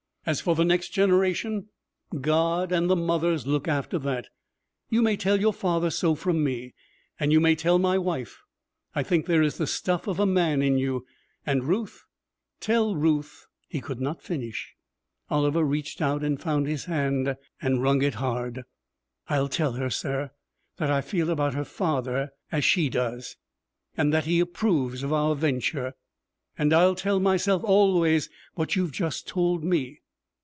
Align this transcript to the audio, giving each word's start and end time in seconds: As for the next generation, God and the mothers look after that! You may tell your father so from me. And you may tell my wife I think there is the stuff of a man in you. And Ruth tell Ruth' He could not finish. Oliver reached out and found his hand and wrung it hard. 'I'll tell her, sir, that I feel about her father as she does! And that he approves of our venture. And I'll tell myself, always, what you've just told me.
As 0.23 0.39
for 0.39 0.53
the 0.53 0.63
next 0.63 0.89
generation, 0.89 1.69
God 2.21 2.71
and 2.71 2.87
the 2.91 2.95
mothers 2.95 3.47
look 3.47 3.67
after 3.67 3.97
that! 3.97 4.27
You 4.87 5.01
may 5.01 5.17
tell 5.17 5.39
your 5.39 5.51
father 5.51 5.89
so 5.89 6.13
from 6.13 6.43
me. 6.43 6.75
And 7.19 7.31
you 7.31 7.39
may 7.39 7.55
tell 7.55 7.79
my 7.79 7.97
wife 7.97 8.39
I 8.93 9.01
think 9.01 9.25
there 9.25 9.41
is 9.41 9.57
the 9.57 9.65
stuff 9.65 10.05
of 10.05 10.19
a 10.19 10.27
man 10.27 10.61
in 10.61 10.77
you. 10.77 11.07
And 11.43 11.63
Ruth 11.63 12.05
tell 12.59 12.95
Ruth' 12.95 13.47
He 13.67 13.81
could 13.81 13.99
not 13.99 14.21
finish. 14.21 14.75
Oliver 15.31 15.63
reached 15.63 16.03
out 16.03 16.23
and 16.23 16.39
found 16.39 16.67
his 16.67 16.85
hand 16.85 17.35
and 17.59 17.81
wrung 17.81 18.03
it 18.03 18.13
hard. 18.13 18.61
'I'll 19.27 19.49
tell 19.49 19.71
her, 19.71 19.89
sir, 19.89 20.29
that 20.77 20.91
I 20.91 21.01
feel 21.01 21.31
about 21.31 21.55
her 21.55 21.65
father 21.65 22.29
as 22.51 22.63
she 22.63 22.89
does! 22.89 23.37
And 23.97 24.13
that 24.13 24.25
he 24.25 24.39
approves 24.39 25.01
of 25.01 25.11
our 25.13 25.33
venture. 25.35 25.93
And 26.59 26.73
I'll 26.73 26.93
tell 26.93 27.19
myself, 27.19 27.63
always, 27.63 28.29
what 28.53 28.75
you've 28.75 28.91
just 28.91 29.27
told 29.27 29.63
me. 29.63 29.97